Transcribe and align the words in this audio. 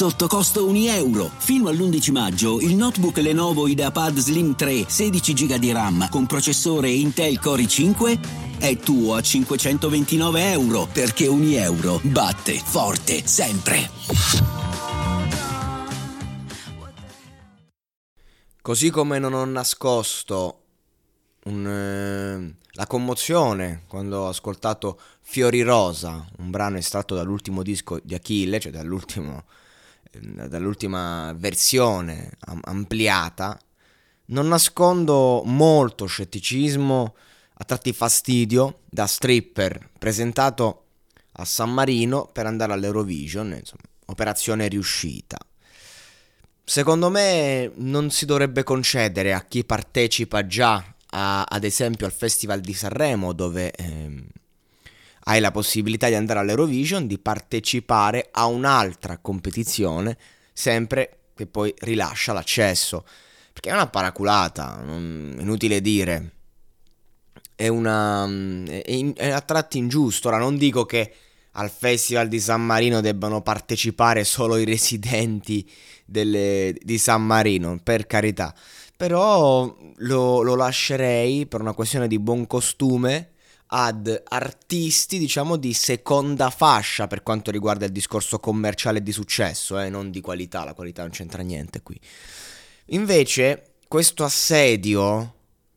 sotto 0.00 0.28
costo 0.28 0.66
1 0.66 0.78
euro. 0.92 1.30
Fino 1.36 1.68
all'11 1.68 2.10
maggio 2.10 2.58
il 2.58 2.74
notebook 2.74 3.18
Lenovo 3.18 3.68
IdeaPad 3.68 4.16
Slim 4.16 4.56
3 4.56 4.86
16 4.88 5.34
GB 5.34 5.54
di 5.56 5.72
RAM 5.72 6.08
con 6.08 6.24
processore 6.24 6.88
Intel 6.88 7.38
Core 7.38 7.64
i5 7.64 8.58
è 8.58 8.78
tuo 8.78 9.16
a 9.16 9.20
529 9.20 10.52
euro 10.52 10.88
perché 10.90 11.26
1 11.26 11.44
euro 11.56 12.00
batte 12.02 12.54
forte 12.54 13.26
sempre. 13.26 13.90
Così 18.62 18.88
come 18.88 19.18
non 19.18 19.34
ho 19.34 19.44
nascosto 19.44 20.62
un, 21.44 21.66
eh, 21.66 22.56
la 22.70 22.86
commozione 22.86 23.82
quando 23.86 24.20
ho 24.20 24.28
ascoltato 24.28 24.98
Fiori 25.20 25.60
Rosa, 25.60 26.26
un 26.38 26.48
brano 26.48 26.78
estratto 26.78 27.14
dall'ultimo 27.14 27.62
disco 27.62 28.00
di 28.02 28.14
Achille, 28.14 28.58
cioè 28.60 28.72
dall'ultimo, 28.72 29.44
dall'ultima 30.12 31.32
versione 31.36 32.32
am- 32.40 32.60
ampliata, 32.64 33.58
non 34.26 34.48
nascondo 34.48 35.42
molto 35.44 36.06
scetticismo, 36.06 37.14
a 37.54 37.64
tratti 37.64 37.92
fastidio, 37.92 38.80
da 38.88 39.06
stripper 39.06 39.90
presentato 39.98 40.84
a 41.32 41.44
San 41.44 41.72
Marino 41.72 42.28
per 42.32 42.46
andare 42.46 42.72
all'Eurovision, 42.72 43.52
insomma, 43.52 43.82
operazione 44.06 44.66
riuscita. 44.68 45.36
Secondo 46.64 47.10
me 47.10 47.70
non 47.76 48.10
si 48.10 48.24
dovrebbe 48.26 48.62
concedere 48.62 49.34
a 49.34 49.44
chi 49.44 49.64
partecipa 49.64 50.46
già 50.46 50.82
a, 51.10 51.42
ad 51.42 51.64
esempio 51.64 52.06
al 52.06 52.12
Festival 52.12 52.60
di 52.60 52.72
Sanremo 52.72 53.32
dove 53.32 53.72
ehm, 53.72 54.24
hai 55.24 55.40
la 55.40 55.50
possibilità 55.50 56.08
di 56.08 56.14
andare 56.14 56.40
all'Eurovision, 56.40 57.06
di 57.06 57.18
partecipare 57.18 58.28
a 58.30 58.46
un'altra 58.46 59.18
competizione 59.18 60.16
sempre 60.52 61.18
che 61.34 61.46
poi 61.46 61.74
rilascia 61.78 62.32
l'accesso. 62.32 63.04
Perché 63.52 63.70
è 63.70 63.72
una 63.72 63.88
paraculata, 63.88 64.80
non, 64.84 65.36
inutile 65.38 65.80
dire. 65.80 66.32
È, 67.54 67.68
una, 67.68 68.26
è, 68.66 69.12
è 69.14 69.28
a 69.30 69.40
tratti 69.40 69.78
ingiusto. 69.78 70.28
Ora 70.28 70.38
non 70.38 70.56
dico 70.56 70.86
che 70.86 71.12
al 71.52 71.70
Festival 71.70 72.28
di 72.28 72.40
San 72.40 72.64
Marino 72.64 73.00
debbano 73.00 73.42
partecipare 73.42 74.24
solo 74.24 74.56
i 74.56 74.64
residenti 74.64 75.68
delle, 76.04 76.74
di 76.80 76.98
San 76.98 77.24
Marino, 77.24 77.78
per 77.82 78.06
carità. 78.06 78.54
Però 78.96 79.76
lo, 79.96 80.42
lo 80.42 80.54
lascerei 80.54 81.46
per 81.46 81.60
una 81.60 81.72
questione 81.72 82.06
di 82.06 82.18
buon 82.18 82.46
costume 82.46 83.30
ad 83.72 84.22
artisti, 84.28 85.18
diciamo, 85.18 85.56
di 85.56 85.72
seconda 85.72 86.50
fascia 86.50 87.06
per 87.06 87.22
quanto 87.22 87.50
riguarda 87.50 87.84
il 87.84 87.92
discorso 87.92 88.38
commerciale 88.38 89.02
di 89.02 89.12
successo, 89.12 89.78
eh, 89.78 89.88
non 89.88 90.10
di 90.10 90.20
qualità, 90.20 90.64
la 90.64 90.74
qualità 90.74 91.02
non 91.02 91.10
c'entra 91.10 91.42
niente 91.42 91.82
qui. 91.82 91.98
Invece, 92.86 93.74
questo 93.86 94.24
assedio 94.24 95.34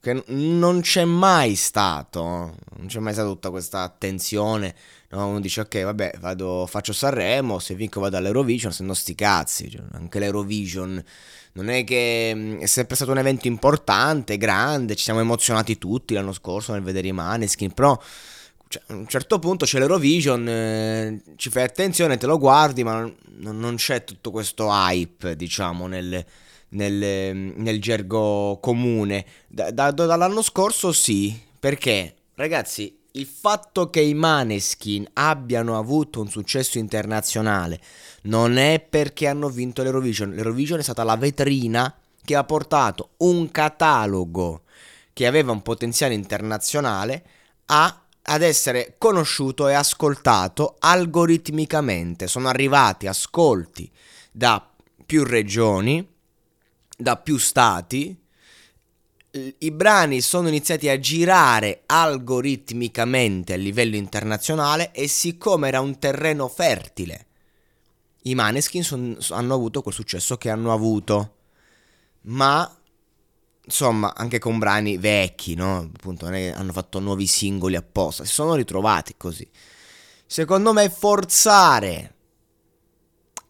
che 0.00 0.22
non 0.26 0.80
c'è 0.80 1.04
mai 1.04 1.54
stato, 1.54 2.22
non 2.22 2.86
c'è 2.86 3.00
mai 3.00 3.12
stata 3.12 3.28
tutta 3.28 3.50
questa 3.50 3.82
attenzione 3.82 4.74
No, 5.10 5.28
uno 5.28 5.40
dice 5.40 5.60
ok, 5.60 5.82
vabbè, 5.82 6.14
vado, 6.18 6.66
faccio 6.68 6.92
Sanremo, 6.92 7.60
se 7.60 7.74
vinco 7.74 8.00
vado 8.00 8.16
all'Eurovision, 8.16 8.72
se 8.72 8.82
no 8.82 8.92
sti 8.92 9.14
cazzi. 9.14 9.70
Cioè, 9.70 9.82
anche 9.92 10.18
l'Eurovision 10.18 11.02
non 11.52 11.68
è 11.68 11.84
che 11.84 12.32
mm, 12.34 12.58
è 12.58 12.66
sempre 12.66 12.96
stato 12.96 13.12
un 13.12 13.18
evento 13.18 13.46
importante, 13.46 14.36
grande, 14.36 14.96
ci 14.96 15.04
siamo 15.04 15.20
emozionati 15.20 15.78
tutti 15.78 16.14
l'anno 16.14 16.32
scorso 16.32 16.72
nel 16.72 16.82
vedere 16.82 17.08
i 17.08 17.12
Maneskin, 17.12 17.72
però 17.72 17.98
cioè, 18.68 18.82
a 18.88 18.94
un 18.94 19.06
certo 19.06 19.38
punto 19.38 19.64
c'è 19.64 19.78
l'Eurovision, 19.78 20.48
eh, 20.48 21.22
ci 21.36 21.50
fai 21.50 21.62
attenzione, 21.62 22.16
te 22.16 22.26
lo 22.26 22.38
guardi, 22.38 22.82
ma 22.82 23.00
non, 23.00 23.58
non 23.58 23.76
c'è 23.76 24.02
tutto 24.02 24.32
questo 24.32 24.66
hype, 24.70 25.36
diciamo, 25.36 25.86
nel, 25.86 26.24
nel, 26.70 27.36
nel 27.36 27.80
gergo 27.80 28.58
comune. 28.60 29.24
Da, 29.46 29.70
da, 29.70 29.90
dall'anno 29.90 30.42
scorso 30.42 30.92
sì, 30.92 31.38
perché 31.58 32.14
ragazzi 32.34 32.96
il 33.12 33.26
fatto 33.26 33.88
che 33.88 34.00
i 34.00 34.14
Maneskin 34.14 35.08
abbiano 35.14 35.78
avuto 35.78 36.20
un 36.20 36.28
successo 36.28 36.78
internazionale 36.78 37.80
non 38.22 38.58
è 38.58 38.78
perché 38.80 39.26
hanno 39.26 39.48
vinto 39.48 39.82
l'Eurovision. 39.82 40.30
L'Eurovision 40.30 40.78
è 40.78 40.82
stata 40.82 41.02
la 41.02 41.16
vetrina 41.16 41.94
che 42.24 42.34
ha 42.34 42.44
portato 42.44 43.10
un 43.18 43.50
catalogo 43.50 44.62
che 45.12 45.26
aveva 45.26 45.52
un 45.52 45.62
potenziale 45.62 46.12
internazionale 46.12 47.24
a, 47.66 48.02
ad 48.22 48.42
essere 48.42 48.96
conosciuto 48.98 49.68
e 49.68 49.72
ascoltato 49.72 50.76
algoritmicamente. 50.78 52.26
Sono 52.26 52.48
arrivati 52.48 53.06
ascolti 53.06 53.90
da 54.30 54.68
più 55.06 55.24
regioni, 55.24 56.06
da 56.96 57.16
più 57.16 57.36
stati, 57.38 58.18
i 59.58 59.70
brani 59.70 60.22
sono 60.22 60.48
iniziati 60.48 60.88
a 60.88 60.98
girare 60.98 61.82
algoritmicamente 61.86 63.52
a 63.52 63.56
livello 63.56 63.96
internazionale 63.96 64.92
e 64.92 65.08
siccome 65.08 65.68
era 65.68 65.80
un 65.80 65.98
terreno 65.98 66.48
fertile, 66.48 67.26
i 68.22 68.34
Maneskin 68.34 68.82
son, 68.82 69.16
hanno 69.30 69.54
avuto 69.54 69.82
quel 69.82 69.94
successo 69.94 70.36
che 70.36 70.50
hanno 70.50 70.72
avuto. 70.72 71.34
Ma 72.22 72.68
insomma, 73.64 74.14
anche 74.16 74.38
con 74.38 74.58
brani 74.58 74.96
vecchi, 74.96 75.54
no? 75.54 75.90
Appunto, 75.94 76.26
hanno 76.26 76.72
fatto 76.72 76.98
nuovi 76.98 77.26
singoli 77.26 77.76
apposta, 77.76 78.24
si 78.24 78.32
sono 78.32 78.54
ritrovati 78.54 79.14
così. 79.16 79.48
Secondo 80.26 80.72
me 80.72 80.90
forzare 80.90 82.14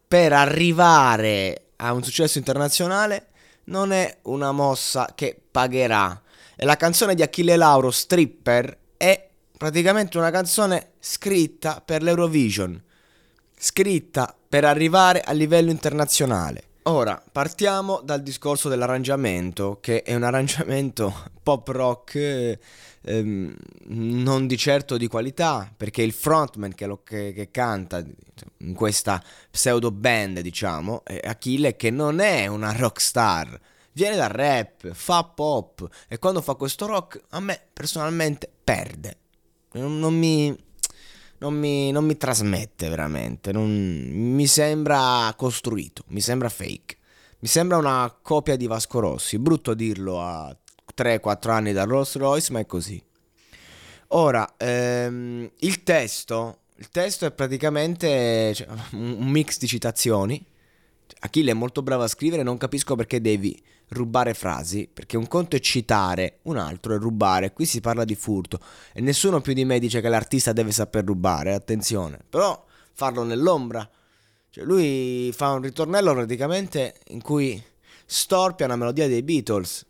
per 0.07 0.31
arrivare 0.33 1.71
a 1.77 1.93
un 1.93 2.03
successo 2.03 2.37
internazionale 2.37 3.29
non 3.67 3.91
è 3.91 4.17
una 4.23 4.51
mossa 4.51 5.11
che 5.15 5.39
pagherà. 5.49 6.21
E 6.55 6.65
la 6.65 6.75
canzone 6.75 7.15
di 7.15 7.21
Achille 7.21 7.55
Lauro, 7.55 7.91
Stripper, 7.91 8.77
è 8.97 9.29
praticamente 9.57 10.17
una 10.17 10.31
canzone 10.31 10.91
scritta 10.99 11.81
per 11.83 12.03
l'Eurovision, 12.03 12.81
scritta 13.57 14.35
per 14.47 14.65
arrivare 14.65 15.21
a 15.21 15.31
livello 15.31 15.71
internazionale. 15.71 16.63
Ora, 16.89 17.21
partiamo 17.29 17.99
dal 18.01 18.23
discorso 18.23 18.69
dell'arrangiamento, 18.69 19.79
che 19.81 20.03
è 20.03 20.15
un 20.15 20.23
arrangiamento 20.23 21.13
pop 21.43 21.67
rock 21.67 22.59
ehm, 23.01 23.55
non 23.87 24.47
di 24.47 24.55
certo 24.55 24.95
di 24.95 25.07
qualità, 25.07 25.69
perché 25.75 26.01
il 26.01 26.13
frontman 26.13 26.73
che, 26.73 26.85
lo, 26.85 27.03
che, 27.03 27.33
che 27.33 27.51
canta 27.51 28.01
in 28.59 28.73
questa 28.73 29.21
pseudo 29.51 29.91
band, 29.91 30.39
diciamo, 30.39 31.03
è 31.03 31.19
Achille, 31.25 31.75
che 31.75 31.89
non 31.91 32.21
è 32.21 32.47
una 32.47 32.71
rock 32.71 33.01
star, 33.01 33.59
viene 33.91 34.15
dal 34.15 34.29
rap, 34.29 34.93
fa 34.93 35.25
pop, 35.25 35.85
e 36.07 36.19
quando 36.19 36.41
fa 36.41 36.55
questo 36.55 36.85
rock, 36.85 37.21
a 37.31 37.41
me 37.41 37.59
personalmente 37.73 38.49
perde. 38.63 39.17
non, 39.73 39.99
non 39.99 40.17
mi 40.17 40.55
non 41.39 41.53
mi, 41.53 41.91
non 41.91 42.05
mi 42.05 42.17
trasmette 42.17 42.89
veramente, 42.89 43.51
non, 43.51 43.69
mi 43.69 44.47
sembra 44.47 45.33
costruito, 45.35 46.03
mi 46.07 46.21
sembra 46.21 46.49
fake. 46.49 46.95
Mi 47.39 47.47
sembra 47.47 47.77
una 47.77 48.17
copia 48.19 48.55
di 48.55 48.65
Vasco 48.65 48.99
Rossi, 48.99 49.37
brutto 49.37 49.75
dirlo 49.75 50.19
a 50.21 50.55
3-4 50.95 51.49
anni 51.51 51.71
da 51.71 51.83
Rolls 51.83 52.15
Royce, 52.15 52.51
ma 52.51 52.59
è 52.59 52.65
così. 52.65 53.01
Ora, 54.09 54.55
ehm, 54.57 55.51
il 55.59 55.83
testo, 55.83 56.61
il 56.77 56.89
testo 56.89 57.27
è 57.27 57.31
praticamente 57.31 58.53
cioè, 58.55 58.67
un 58.93 59.29
mix 59.29 59.59
di 59.59 59.67
citazioni. 59.67 60.43
Achille 61.19 61.51
è 61.51 61.53
molto 61.53 61.83
bravo 61.83 62.03
a 62.03 62.07
scrivere, 62.07 62.41
non 62.41 62.57
capisco 62.57 62.95
perché 62.95 63.21
devi 63.21 63.61
rubare 63.89 64.33
frasi, 64.33 64.89
perché 64.91 65.17
un 65.17 65.27
conto 65.27 65.55
è 65.55 65.59
citare, 65.59 66.39
un 66.43 66.57
altro 66.57 66.95
è 66.95 66.97
rubare. 66.97 67.53
Qui 67.53 67.65
si 67.65 67.81
parla 67.81 68.05
di 68.05 68.15
furto 68.15 68.59
e 68.93 69.01
nessuno 69.01 69.41
più 69.41 69.53
di 69.53 69.65
me 69.65 69.79
dice 69.79 70.01
che 70.01 70.09
l'artista 70.09 70.53
deve 70.53 70.71
saper 70.71 71.05
rubare, 71.05 71.53
attenzione. 71.53 72.19
Però 72.29 72.65
farlo 72.93 73.23
nell'ombra. 73.23 73.87
Cioè 74.49 74.63
lui 74.63 75.31
fa 75.33 75.51
un 75.51 75.61
ritornello 75.61 76.13
praticamente 76.13 76.95
in 77.09 77.21
cui 77.21 77.61
storpia 78.05 78.65
una 78.65 78.75
melodia 78.75 79.07
dei 79.07 79.23
Beatles. 79.23 79.85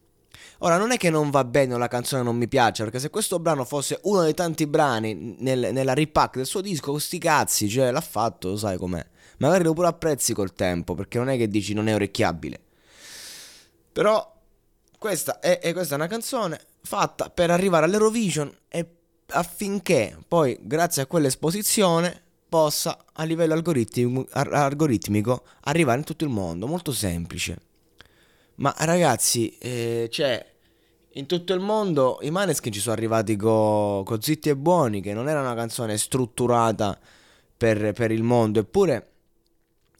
Ora, 0.59 0.77
non 0.77 0.91
è 0.91 0.97
che 0.97 1.11
non 1.11 1.29
va 1.29 1.43
bene 1.43 1.75
o 1.75 1.77
la 1.77 1.87
canzone 1.87 2.23
non 2.23 2.35
mi 2.35 2.47
piace, 2.47 2.83
perché 2.83 2.97
se 2.97 3.11
questo 3.11 3.37
brano 3.37 3.63
fosse 3.63 3.99
uno 4.03 4.23
dei 4.23 4.33
tanti 4.33 4.65
brani 4.65 5.35
nel, 5.39 5.69
nella 5.71 5.93
repack 5.93 6.37
del 6.37 6.47
suo 6.47 6.61
disco, 6.61 6.97
sti 6.97 7.19
cazzi, 7.19 7.69
cioè 7.69 7.91
l'ha 7.91 8.01
fatto, 8.01 8.49
lo 8.49 8.57
sai 8.57 8.75
com'è. 8.77 9.05
Magari 9.37 9.63
lo 9.63 9.73
pure 9.73 9.87
apprezzi 9.87 10.33
col 10.33 10.53
tempo, 10.53 10.95
perché 10.95 11.19
non 11.19 11.29
è 11.29 11.37
che 11.37 11.47
dici 11.47 11.73
non 11.73 11.87
è 11.87 11.93
orecchiabile. 11.93 12.61
Però 13.97 14.31
questa 14.99 15.39
è, 15.39 15.57
è, 15.57 15.73
questa 15.73 15.95
è 15.95 15.97
una 15.97 16.05
canzone 16.05 16.59
fatta 16.83 17.31
per 17.31 17.49
arrivare 17.49 17.85
all'Eurovision 17.85 18.55
e 18.67 18.85
affinché 19.29 20.15
poi, 20.27 20.55
grazie 20.61 21.01
a 21.01 21.07
quell'esposizione, 21.07 22.21
possa 22.47 23.05
a 23.13 23.23
livello 23.23 23.55
algoritmico, 23.55 24.27
algoritmico 24.33 25.45
arrivare 25.61 25.97
in 25.97 26.03
tutto 26.03 26.25
il 26.25 26.29
mondo. 26.29 26.67
Molto 26.67 26.91
semplice. 26.91 27.57
Ma 28.57 28.71
ragazzi, 28.77 29.57
eh, 29.57 30.09
cioè, 30.11 30.45
in 31.13 31.25
tutto 31.25 31.55
il 31.55 31.59
mondo 31.59 32.19
i 32.21 32.29
Maneskin 32.29 32.71
ci 32.71 32.79
sono 32.79 32.93
arrivati 32.93 33.35
con 33.35 34.03
co 34.03 34.21
Zitti 34.21 34.49
e 34.49 34.55
Buoni, 34.55 35.01
che 35.01 35.15
non 35.15 35.27
era 35.27 35.41
una 35.41 35.55
canzone 35.55 35.97
strutturata 35.97 36.99
per, 37.57 37.93
per 37.93 38.11
il 38.11 38.21
mondo, 38.21 38.59
eppure 38.59 39.07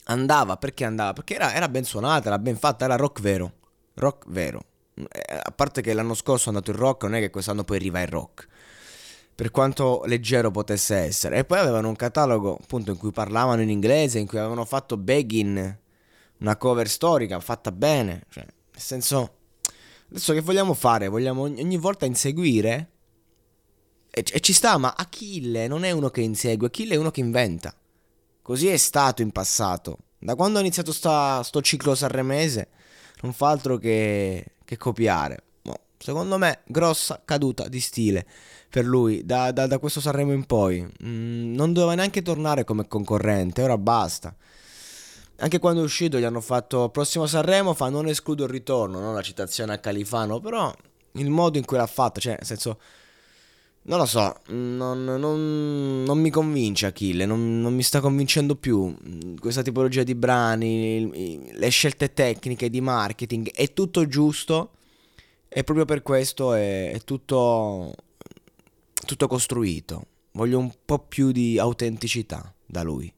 andava, 0.04 0.56
perché 0.58 0.86
andava? 0.86 1.14
Perché 1.14 1.34
era, 1.34 1.52
era 1.56 1.68
ben 1.68 1.84
suonata, 1.84 2.28
era 2.28 2.38
ben 2.38 2.58
fatta, 2.58 2.86
era 2.86 2.96
rock 2.96 3.22
vero, 3.22 3.54
rock 3.98 4.26
vero. 4.30 4.64
Eh, 4.96 5.40
a 5.44 5.52
parte 5.52 5.82
che 5.82 5.94
l'anno 5.94 6.14
scorso 6.14 6.46
è 6.46 6.48
andato 6.50 6.72
il 6.72 6.78
rock, 6.78 7.04
non 7.04 7.16
è 7.16 7.20
che 7.20 7.30
quest'anno 7.30 7.64
poi 7.64 7.78
arriva 7.78 8.02
il 8.02 8.08
rock. 8.08 8.48
Per 9.36 9.52
quanto 9.52 10.04
leggero 10.06 10.50
potesse 10.50 10.96
essere. 10.96 11.38
E 11.38 11.46
poi 11.46 11.60
avevano 11.60 11.90
un 11.90 11.96
catalogo 11.96 12.58
appunto 12.62 12.92
in 12.92 12.98
cui 12.98 13.12
parlavano 13.12 13.62
in 13.62 13.70
inglese, 13.70 14.20
in 14.20 14.28
cui 14.28 14.40
avevano 14.40 14.66
fatto 14.66 14.98
Begin, 14.98 15.78
una 16.40 16.56
cover 16.58 16.88
storica 16.88 17.40
fatta 17.40 17.72
bene. 17.72 18.24
Cioè, 18.30 18.44
nel 18.44 18.82
senso, 18.82 19.36
adesso 20.10 20.34
che 20.34 20.42
vogliamo 20.42 20.74
fare? 20.74 21.08
Vogliamo 21.08 21.44
ogni 21.44 21.78
volta 21.78 22.06
inseguire? 22.06 22.92
E, 24.10 24.26
e 24.32 24.40
ci 24.40 24.54
sta, 24.54 24.78
ma 24.78 24.96
Achille 24.98 25.68
non 25.68 25.84
è 25.84 25.92
uno 25.92 26.10
che 26.10 26.22
insegue, 26.22 26.68
Achille 26.68 26.96
è 26.96 26.98
uno 26.98 27.12
che 27.12 27.20
inventa. 27.20 27.76
Così 28.42 28.68
è 28.68 28.78
stato 28.78 29.22
in 29.22 29.32
passato. 29.32 29.98
Da 30.18 30.36
quando 30.36 30.58
ho 30.58 30.62
iniziato 30.62 30.92
sta, 30.92 31.44
sto 31.44 31.62
ciclo 31.62 31.94
sanremese, 31.94 32.70
non 33.22 33.34
fa 33.34 33.50
altro 33.50 33.78
che, 33.78 34.54
che 34.64 34.78
copiare. 34.78 35.44
Secondo 36.00 36.38
me, 36.38 36.60
grossa 36.66 37.22
caduta 37.26 37.68
di 37.68 37.80
stile 37.80 38.26
per 38.70 38.86
lui 38.86 39.26
da, 39.26 39.52
da, 39.52 39.66
da 39.66 39.80
questo 39.80 40.00
Sanremo 40.00 40.32
in 40.32 40.46
poi. 40.46 40.82
Mm, 41.04 41.56
non 41.56 41.74
doveva 41.74 41.96
neanche 41.96 42.22
tornare 42.22 42.64
come 42.64 42.88
concorrente, 42.88 43.64
ora 43.64 43.78
basta. 43.78 44.34
Anche 45.40 45.60
quando 45.60 45.82
è 45.82 45.84
uscito 45.84 46.20
gli 46.20 46.24
hanno 46.24 46.42
fatto 46.42 46.90
prossimo 46.90 47.26
Sanremo, 47.26 47.74
fa 47.74 47.90
non 47.90 48.08
escludo 48.08 48.44
il 48.44 48.50
ritorno, 48.50 49.00
no? 49.00 49.14
la 49.14 49.22
citazione 49.22 49.74
a 49.74 49.80
Califano, 49.80 50.40
però 50.40 50.74
il 51.14 51.30
modo 51.30 51.58
in 51.58 51.66
cui 51.66 51.78
l'ha 51.78 51.88
fatta, 51.88 52.20
cioè 52.20 52.34
nel 52.34 52.46
senso 52.46 52.80
non 53.88 54.00
lo 54.00 54.06
so, 54.06 54.42
non, 54.48 55.04
non, 55.04 56.04
non 56.04 56.20
mi 56.20 56.30
convince 56.30 56.88
Achille, 56.88 57.26
non, 57.26 57.62
non, 57.62 57.74
mi 57.74 57.84
sta 57.84 58.02
convincendo 58.02 58.56
più 58.56 58.94
questa 59.40 59.62
tipologia 59.62 60.04
di 60.04 60.14
brani, 60.14 61.50
le 61.54 61.70
scelte 61.70 62.14
tecniche 62.14 62.70
di 62.70 62.82
marketing, 62.82 63.50
è 63.52 63.72
tutto 63.72 64.06
giusto 64.08 64.72
e 65.48 65.64
proprio 65.64 65.86
per 65.86 66.02
questo 66.02 66.54
è, 66.54 66.92
è 66.92 67.00
tutto, 67.00 67.94
tutto 69.06 69.28
costruito. 69.28 70.06
Voglio 70.32 70.60
un 70.60 70.72
po' 70.84 71.00
più 71.00 71.32
di 71.32 71.58
autenticità 71.58 72.54
da 72.66 72.84
lui. 72.84 73.12